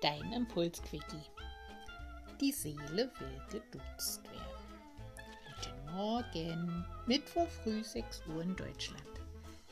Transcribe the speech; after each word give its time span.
Dein 0.00 0.32
Impulsquickie. 0.32 1.24
Die 2.40 2.52
Seele 2.52 3.10
will 3.18 3.42
geduzt 3.50 4.22
werden. 4.22 4.78
Guten 5.56 5.96
Morgen, 5.96 6.86
Mittwoch 7.06 7.48
früh 7.48 7.82
6 7.82 8.22
Uhr 8.28 8.42
in 8.42 8.54
Deutschland. 8.54 9.02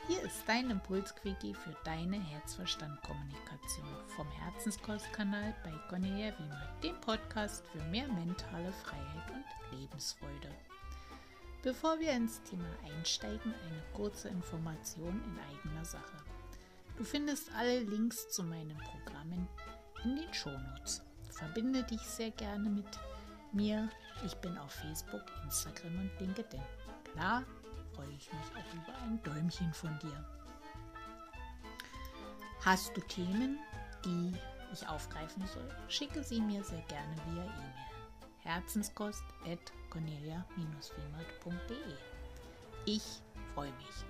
Hier 0.08 0.20
ist 0.22 0.42
dein 0.48 0.68
Impulsquickie 0.70 1.54
für 1.54 1.76
deine 1.84 2.20
Herzverstand-Kommunikation 2.20 3.86
vom 4.16 4.26
Herzenskostkanal 4.32 5.54
bei 5.62 5.70
Cornelia 5.88 6.36
Wiemer, 6.40 6.76
dem 6.82 7.00
Podcast 7.02 7.64
für 7.68 7.84
mehr 7.84 8.08
mentale 8.08 8.72
Freiheit 8.72 9.30
und 9.30 9.78
Lebensfreude. 9.78 10.50
Bevor 11.62 12.00
wir 12.00 12.10
ins 12.10 12.42
Thema 12.42 12.66
einsteigen, 12.84 13.54
eine 13.64 13.82
kurze 13.94 14.28
Information 14.28 15.22
in 15.22 15.38
eigener 15.38 15.84
Sache. 15.84 16.16
Du 16.98 17.04
findest 17.04 17.48
alle 17.56 17.80
Links 17.80 18.28
zu 18.30 18.42
meinen 18.42 18.76
Programmen 18.78 19.46
in 20.04 20.16
den 20.16 20.32
Shownotes. 20.32 21.02
Verbinde 21.30 21.82
dich 21.82 22.00
sehr 22.00 22.30
gerne 22.30 22.68
mit 22.68 22.86
mir. 23.52 23.88
Ich 24.24 24.34
bin 24.36 24.56
auf 24.58 24.72
Facebook, 24.72 25.24
Instagram 25.44 25.98
und 25.98 26.20
LinkedIn. 26.20 26.62
Klar 27.12 27.44
freue 27.94 28.12
ich 28.12 28.32
mich 28.32 28.56
auch 28.56 28.74
über 28.74 28.96
ein 29.02 29.22
Däumchen 29.22 29.72
von 29.72 29.98
dir. 29.98 30.24
Hast 32.64 32.96
du 32.96 33.00
Themen, 33.02 33.58
die 34.04 34.32
ich 34.72 34.88
aufgreifen 34.88 35.46
soll, 35.46 35.68
schicke 35.88 36.22
sie 36.22 36.40
mir 36.40 36.62
sehr 36.64 36.82
gerne 36.82 37.16
via 37.26 37.44
E-Mail. 37.44 37.74
Herzenskost 38.40 39.24
at 39.44 39.72
cornelia-wiemert.de 39.90 41.96
Ich 42.84 43.22
freue 43.54 43.72
mich. 43.72 44.04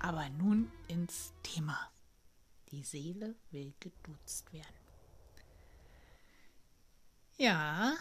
Aber 0.00 0.28
nun 0.30 0.70
ins 0.88 1.32
Thema. 1.42 1.78
Die 2.70 2.82
Seele 2.82 3.34
will 3.50 3.74
geduzt 3.80 4.52
werden. 4.52 4.83
Ja, 7.36 7.96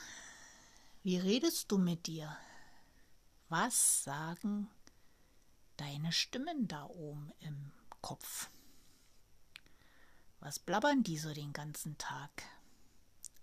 wie 1.02 1.18
redest 1.18 1.72
du 1.72 1.80
mit 1.80 2.06
dir? 2.06 2.38
Was 3.50 4.04
sagen 4.04 4.70
deine 5.78 6.12
Stimmen 6.12 6.68
da 6.68 6.86
oben 6.86 7.32
im 7.40 7.72
Kopf? 8.02 8.52
Was 10.40 10.60
blabbern 10.60 11.02
die 11.02 11.18
so 11.18 11.34
den 11.34 11.52
ganzen 11.52 11.98
Tag? 11.98 12.44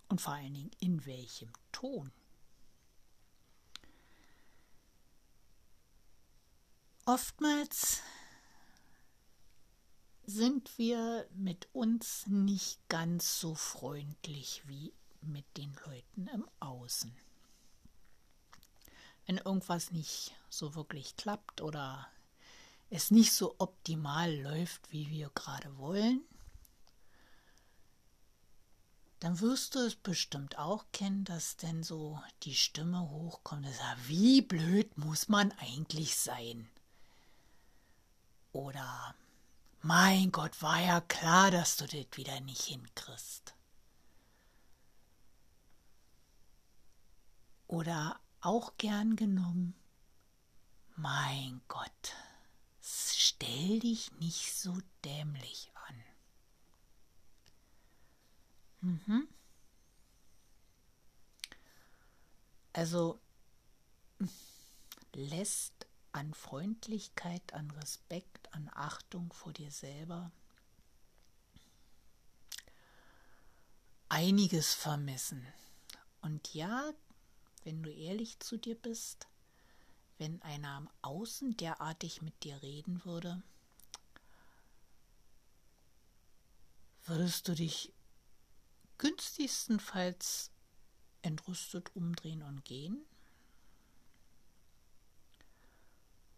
Und 0.09 0.21
vor 0.21 0.35
allen 0.35 0.55
Dingen 0.55 0.71
in 0.79 1.05
welchem 1.07 1.53
Ton? 1.73 2.13
Oftmals 7.05 8.01
sind 10.25 10.79
wir 10.79 11.29
mit 11.35 11.69
uns 11.73 12.29
nicht 12.29 12.89
ganz 12.89 13.41
so 13.41 13.57
freundlich 13.57 14.63
wie 14.67 14.93
mit 15.23 15.45
den 15.57 15.77
Leuten 15.87 16.27
im 16.29 16.49
Außen. 16.61 17.15
Wenn 19.27 19.39
irgendwas 19.39 19.91
nicht 19.91 20.35
so 20.49 20.75
wirklich 20.75 21.17
klappt 21.17 21.61
oder 21.61 22.09
es 22.91 23.11
nicht 23.11 23.33
so 23.33 23.55
optimal 23.59 24.35
läuft, 24.35 24.91
wie 24.91 25.09
wir 25.11 25.31
gerade 25.35 25.79
wollen, 25.79 26.23
dann 29.21 29.39
wirst 29.41 29.75
du 29.75 29.81
es 29.81 29.95
bestimmt 29.95 30.59
auch 30.59 30.87
kennen, 30.93 31.25
dass 31.25 31.57
denn 31.57 31.83
so 31.83 32.21
die 32.43 32.55
Stimme 32.55 33.11
hochkommt. 33.11 33.67
Das 33.67 33.77
sagt, 33.77 34.09
wie 34.09 34.41
blöd 34.41 34.97
muss 34.97 35.29
man 35.29 35.53
eigentlich 35.53 36.17
sein? 36.17 36.69
Oder 38.53 39.15
mein 39.83 40.33
Gott, 40.33 40.61
war 40.63 40.81
ja 40.81 41.01
klar, 41.03 41.51
dass 41.51 41.77
du 41.77 41.87
das 41.87 42.07
wieder 42.15 42.41
nicht 42.41 42.63
hinkriegst. 42.63 43.55
Oder 47.71 48.19
auch 48.41 48.77
gern 48.79 49.15
genommen, 49.15 49.77
mein 50.97 51.61
Gott, 51.69 52.17
stell 52.81 53.79
dich 53.79 54.11
nicht 54.19 54.57
so 54.57 54.77
dämlich 55.05 55.71
an. 55.87 56.05
Mhm. 58.81 59.29
Also 62.73 63.21
lässt 65.15 65.87
an 66.11 66.35
Freundlichkeit, 66.35 67.53
an 67.53 67.71
Respekt, 67.71 68.53
an 68.53 68.69
Achtung 68.75 69.33
vor 69.33 69.53
dir 69.53 69.71
selber 69.71 70.33
einiges 74.09 74.75
vermissen. 74.75 75.47
Und 76.21 76.53
ja, 76.53 76.93
wenn 77.65 77.83
du 77.83 77.91
ehrlich 77.93 78.41
zu 78.41 78.57
dir 78.57 78.75
bist, 78.75 79.29
wenn 80.19 80.41
einer 80.43 80.71
am 80.71 80.91
Außen 81.03 81.57
derartig 81.57 82.23
mit 82.23 82.45
dir 82.45 82.61
reden 82.63 83.05
würde, 83.05 83.43
würdest 87.07 87.49
du 87.49 87.55
dich 87.55 87.93
günstigstenfalls 88.99 90.51
entrüstet 91.23 91.95
umdrehen 91.97 92.43
und 92.43 92.65
gehen? 92.65 93.05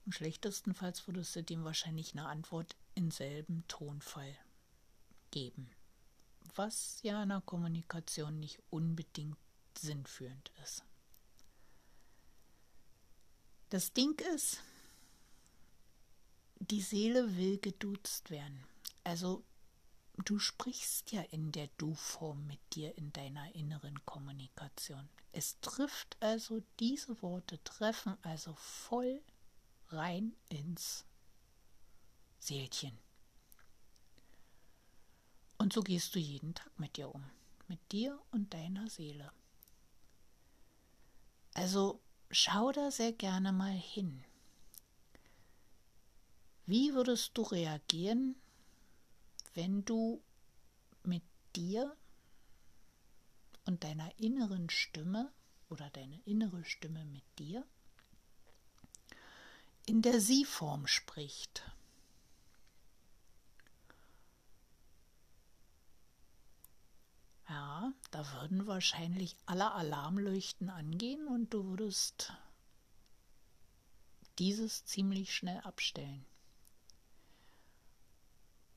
Und 0.04 0.12
schlechtestenfalls 0.12 1.06
würdest 1.06 1.36
du 1.36 1.42
dem 1.42 1.64
wahrscheinlich 1.64 2.12
eine 2.12 2.26
Antwort 2.26 2.76
in 2.94 3.10
selben 3.10 3.64
Tonfall 3.68 4.36
geben, 5.30 5.70
was 6.54 7.00
ja 7.02 7.22
in 7.22 7.30
der 7.30 7.40
Kommunikation 7.40 8.40
nicht 8.40 8.60
unbedingt 8.70 9.38
sinnführend 9.78 10.50
ist. 10.62 10.84
Das 13.72 13.94
Ding 13.94 14.20
ist, 14.34 14.60
die 16.56 16.82
Seele 16.82 17.38
will 17.38 17.56
geduzt 17.56 18.28
werden. 18.28 18.62
Also 19.02 19.44
du 20.26 20.38
sprichst 20.38 21.10
ja 21.10 21.22
in 21.22 21.52
der 21.52 21.68
Du-Form 21.78 22.46
mit 22.46 22.60
dir 22.74 22.94
in 22.98 23.14
deiner 23.14 23.54
inneren 23.54 24.04
Kommunikation. 24.04 25.08
Es 25.32 25.58
trifft 25.62 26.18
also, 26.20 26.62
diese 26.80 27.22
Worte 27.22 27.64
treffen 27.64 28.18
also 28.20 28.52
voll 28.56 29.22
rein 29.88 30.36
ins 30.50 31.06
Seelchen. 32.40 32.98
Und 35.56 35.72
so 35.72 35.80
gehst 35.80 36.14
du 36.14 36.18
jeden 36.18 36.54
Tag 36.54 36.78
mit 36.78 36.98
dir 36.98 37.14
um, 37.14 37.24
mit 37.68 37.80
dir 37.90 38.20
und 38.32 38.52
deiner 38.52 38.90
Seele. 38.90 39.32
Also 41.54 42.02
schau 42.32 42.72
da 42.72 42.90
sehr 42.90 43.12
gerne 43.12 43.52
mal 43.52 43.72
hin. 43.72 44.24
Wie 46.66 46.94
würdest 46.94 47.36
du 47.36 47.42
reagieren, 47.42 48.36
wenn 49.54 49.84
du 49.84 50.22
mit 51.04 51.22
dir 51.54 51.94
und 53.66 53.84
deiner 53.84 54.10
inneren 54.18 54.70
Stimme 54.70 55.30
oder 55.68 55.90
deine 55.90 56.20
innere 56.24 56.64
Stimme 56.64 57.04
mit 57.04 57.24
dir 57.38 57.66
in 59.84 60.00
der 60.00 60.20
Sie-Form 60.20 60.86
spricht? 60.86 61.70
Ja, 67.52 67.92
da 68.12 68.32
würden 68.32 68.66
wahrscheinlich 68.66 69.36
alle 69.44 69.72
Alarmleuchten 69.72 70.70
angehen 70.70 71.28
und 71.28 71.52
du 71.52 71.66
würdest 71.66 72.32
dieses 74.38 74.86
ziemlich 74.86 75.34
schnell 75.34 75.60
abstellen. 75.60 76.24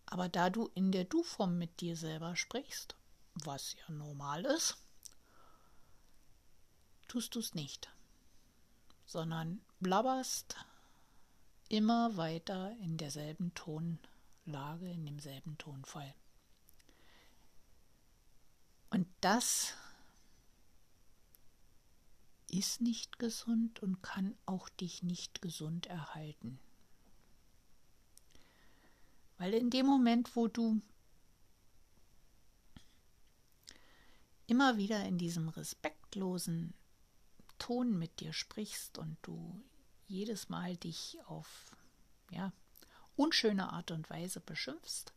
Aber 0.08 0.28
da 0.28 0.50
du 0.50 0.69
in 0.75 0.91
der 0.91 1.06
Du-Form 1.06 1.58
mit 1.58 1.80
dir 1.80 1.96
selber 1.96 2.35
sprichst, 2.35 2.97
was 3.46 3.78
ja 3.79 3.94
normal 3.94 4.44
ist, 4.44 4.76
tust 7.08 7.34
du 7.35 7.40
es 7.40 7.53
nicht, 7.53 7.90
sondern 9.05 9.61
blabberst 9.79 10.58
immer 11.70 12.17
weiter 12.17 12.76
in 12.82 12.97
derselben 12.97 13.53
Tonlage, 13.53 14.91
in 14.91 15.05
demselben 15.05 15.58
Tonfall. 15.58 16.14
Und 18.96 19.15
das 19.26 19.74
ist 22.48 22.80
nicht 22.80 23.18
gesund 23.18 23.82
und 23.82 24.04
kann 24.04 24.38
auch 24.46 24.70
dich 24.70 25.02
nicht 25.02 25.42
gesund 25.42 25.88
erhalten. 25.88 26.60
Weil 29.40 29.56
in 29.56 29.72
dem 29.72 29.88
Moment, 29.88 30.36
wo 30.36 30.48
du 30.48 30.80
immer 34.46 34.78
wieder 34.78 35.04
in 35.06 35.18
diesem 35.18 35.50
respektlosen 35.50 36.76
Ton 37.58 37.98
mit 37.98 38.20
dir 38.20 38.32
sprichst 38.32 39.00
und 39.00 39.18
du 39.24 39.60
jedes 40.06 40.50
Mal 40.50 40.78
dich 40.78 41.18
auf 41.26 41.72
ja, 42.30 42.54
unschöne 43.16 43.74
Art 43.74 43.90
und 43.90 44.08
Weise 44.12 44.40
beschimpfst, 44.40 45.14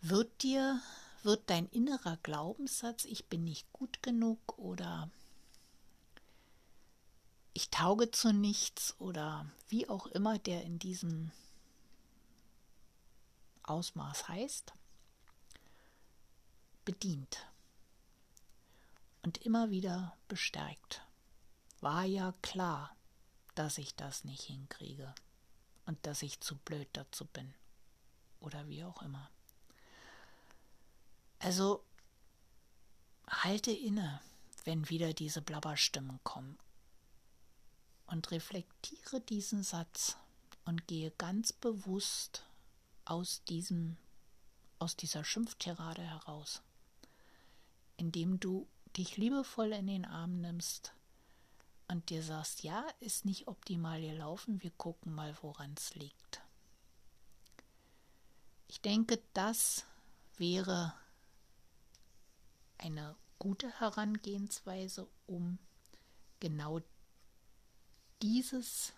wird 0.00 0.42
dir 0.42 0.80
wird 1.26 1.50
dein 1.50 1.66
innerer 1.66 2.16
Glaubenssatz, 2.22 3.04
ich 3.04 3.26
bin 3.26 3.44
nicht 3.44 3.70
gut 3.72 4.02
genug 4.02 4.58
oder 4.58 5.10
ich 7.52 7.68
tauge 7.70 8.10
zu 8.10 8.32
nichts 8.32 8.94
oder 9.00 9.50
wie 9.68 9.88
auch 9.88 10.06
immer 10.06 10.38
der 10.38 10.62
in 10.62 10.78
diesem 10.78 11.32
Ausmaß 13.64 14.28
heißt, 14.28 14.72
bedient 16.84 17.46
und 19.22 19.38
immer 19.38 19.70
wieder 19.70 20.16
bestärkt. 20.28 21.02
War 21.80 22.04
ja 22.04 22.32
klar, 22.42 22.94
dass 23.56 23.78
ich 23.78 23.96
das 23.96 24.24
nicht 24.24 24.42
hinkriege 24.42 25.14
und 25.86 26.06
dass 26.06 26.22
ich 26.22 26.40
zu 26.40 26.56
blöd 26.56 26.88
dazu 26.92 27.24
bin 27.24 27.52
oder 28.38 28.68
wie 28.68 28.84
auch 28.84 29.02
immer. 29.02 29.28
Also 31.38 31.84
halte 33.28 33.70
inne, 33.70 34.20
wenn 34.64 34.88
wieder 34.88 35.12
diese 35.12 35.42
Blabberstimmen 35.42 36.20
kommen 36.24 36.58
und 38.06 38.30
reflektiere 38.30 39.20
diesen 39.20 39.62
Satz 39.62 40.16
und 40.64 40.86
gehe 40.86 41.10
ganz 41.12 41.52
bewusst 41.52 42.46
aus 43.04 43.42
diesem 43.44 43.96
aus 44.78 44.96
dieser 44.96 45.24
Schimpftirade 45.24 46.02
heraus, 46.02 46.62
indem 47.96 48.38
du 48.38 48.68
dich 48.96 49.16
liebevoll 49.16 49.72
in 49.72 49.86
den 49.86 50.04
Arm 50.04 50.40
nimmst 50.40 50.92
und 51.88 52.10
dir 52.10 52.22
sagst, 52.22 52.62
ja, 52.62 52.86
ist 53.00 53.24
nicht 53.24 53.48
optimal 53.48 54.00
gelaufen, 54.00 54.62
wir 54.62 54.70
gucken 54.72 55.14
mal, 55.14 55.36
woran 55.40 55.74
es 55.76 55.94
liegt. 55.94 56.42
Ich 58.68 58.80
denke, 58.80 59.22
das 59.32 59.84
wäre 60.36 60.92
eine 62.78 63.16
gute 63.38 63.80
Herangehensweise, 63.80 65.08
um 65.26 65.58
genau 66.40 66.80
dieses 68.22 68.92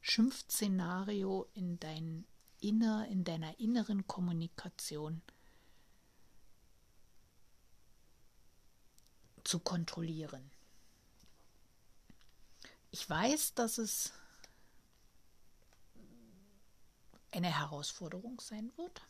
Schimpfszenario 0.00 1.48
in 1.54 1.78
dein 1.80 2.26
inner, 2.60 3.06
in 3.08 3.24
deiner 3.24 3.58
inneren 3.58 4.06
Kommunikation 4.06 5.22
zu 9.44 9.58
kontrollieren. 9.60 10.50
Ich 12.90 13.08
weiß, 13.08 13.54
dass 13.54 13.78
es 13.78 14.12
eine 17.32 17.58
Herausforderung 17.58 18.40
sein 18.40 18.72
wird, 18.76 19.02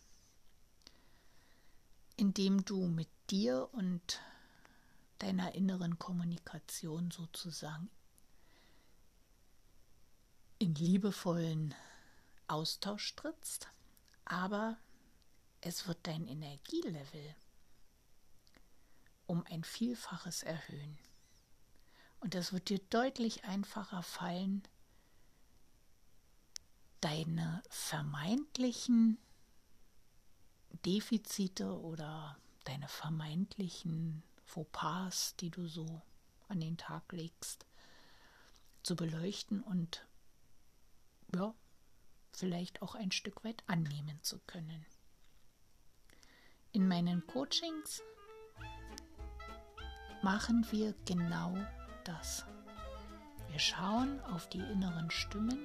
indem 2.16 2.64
du 2.64 2.87
mit 2.87 3.08
dir 3.31 3.69
und 3.72 4.20
deiner 5.19 5.55
inneren 5.55 5.99
Kommunikation 5.99 7.11
sozusagen 7.11 7.90
in 10.58 10.75
liebevollen 10.75 11.75
Austausch 12.46 13.14
trittst, 13.16 13.69
aber 14.25 14.78
es 15.61 15.88
wird 15.88 15.99
dein 16.06 16.26
Energielevel 16.26 17.34
um 19.26 19.44
ein 19.46 19.64
Vielfaches 19.64 20.43
erhöhen. 20.43 20.99
Und 22.20 22.34
es 22.34 22.52
wird 22.52 22.69
dir 22.69 22.78
deutlich 22.90 23.44
einfacher 23.44 24.02
fallen, 24.02 24.62
deine 27.00 27.62
vermeintlichen 27.69 29.19
Defizite 30.84 31.81
oder 31.81 32.36
deine 32.64 32.88
vermeintlichen 32.88 34.22
Fauxpas, 34.44 35.34
die 35.36 35.50
du 35.50 35.66
so 35.66 36.02
an 36.48 36.60
den 36.60 36.76
Tag 36.76 37.12
legst, 37.12 37.66
zu 38.82 38.96
beleuchten 38.96 39.62
und 39.62 40.06
ja, 41.34 41.54
vielleicht 42.32 42.82
auch 42.82 42.94
ein 42.94 43.10
Stück 43.10 43.44
weit 43.44 43.64
annehmen 43.66 44.22
zu 44.22 44.38
können. 44.40 44.84
In 46.72 46.86
meinen 46.86 47.26
Coachings 47.26 48.02
machen 50.22 50.66
wir 50.70 50.94
genau 51.04 51.56
das. 52.04 52.44
Wir 53.48 53.58
schauen 53.58 54.20
auf 54.22 54.48
die 54.48 54.58
inneren 54.58 55.10
Stimmen 55.10 55.58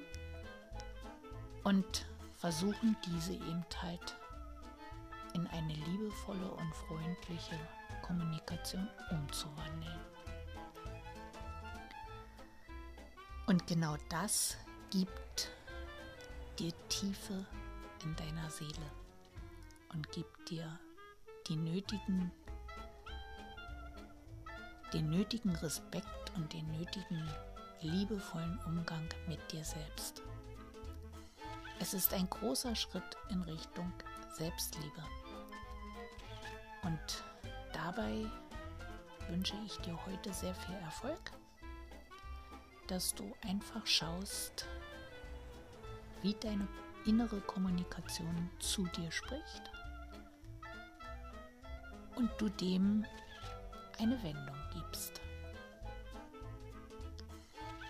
und 1.64 2.06
versuchen 2.36 2.96
diese 3.06 3.34
eben 3.34 3.66
halt 3.82 4.16
in 5.40 5.48
eine 5.48 5.74
liebevolle 5.74 6.52
und 6.52 6.76
freundliche 6.76 7.58
Kommunikation 8.02 8.88
umzuwandeln. 9.12 10.00
Und 13.48 13.66
genau 13.66 13.96
das 14.10 14.58
gibt 14.90 15.52
dir 16.60 16.74
Tiefe 16.90 17.46
in 18.04 18.16
deiner 18.16 18.50
Seele 18.50 18.92
und 19.94 20.12
gibt 20.12 20.50
dir 20.50 20.80
die 21.48 21.56
nötigen, 21.56 22.32
den 24.94 25.10
nötigen 25.10 25.56
Respekt 25.56 26.32
und 26.36 26.52
den 26.54 26.70
nötigen 26.72 27.28
liebevollen 27.82 28.60
Umgang 28.66 29.08
mit 29.28 29.40
dir 29.52 29.64
selbst. 29.64 30.22
Es 31.80 31.94
ist 31.94 32.14
ein 32.14 32.30
großer 32.30 32.76
Schritt 32.76 33.18
in 33.30 33.42
Richtung 33.44 33.92
Selbstliebe. 34.38 35.04
Und 36.84 37.24
dabei 37.74 38.26
wünsche 39.30 39.56
ich 39.66 39.78
dir 39.78 39.98
heute 40.06 40.34
sehr 40.34 40.56
viel 40.56 40.76
Erfolg, 40.76 41.32
dass 42.88 43.14
du 43.14 43.36
einfach 43.48 43.86
schaust, 43.86 44.68
wie 46.22 46.34
deine 46.34 46.68
innere 47.06 47.40
Kommunikation 47.42 48.50
zu 48.60 48.86
dir 48.88 49.12
spricht 49.12 49.72
und 52.16 52.30
du 52.38 52.50
dem 52.50 53.06
eine 54.00 54.22
Wendung 54.24 54.58
gibst. 54.74 55.22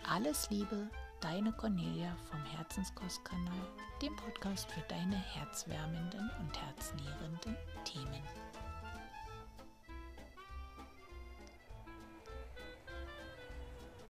Alles 0.07 0.49
Liebe, 0.49 0.89
deine 1.21 1.51
Cornelia 1.53 2.15
vom 2.29 2.43
Herzenskostkanal, 2.45 3.67
dem 4.01 4.15
Podcast 4.15 4.71
für 4.71 4.81
deine 4.81 5.17
herzwärmenden 5.17 6.29
und 6.39 6.61
herznährenden 6.61 7.55
Themen. 7.83 8.48